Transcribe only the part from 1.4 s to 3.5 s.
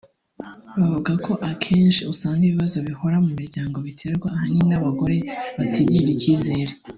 akenshi usanga ibibazo bihora mu